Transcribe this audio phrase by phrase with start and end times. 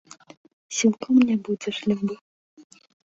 [0.77, 2.15] Сілком не будзеш любы.